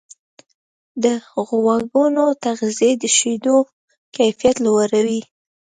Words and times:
د 1.03 1.05
غواګانو 1.47 2.25
تغذیه 2.43 2.93
د 3.01 3.03
شیدو 3.17 3.57
کیفیت 4.15 4.55
لوړوي. 4.65 5.21